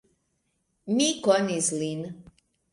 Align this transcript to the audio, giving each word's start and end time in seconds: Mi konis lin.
Mi 0.95 1.11
konis 1.29 1.71
lin. 1.85 2.05